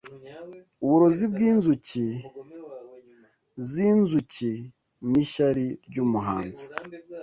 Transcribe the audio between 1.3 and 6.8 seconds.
bwinzuki zinzuki Nishyari ryumuhanzi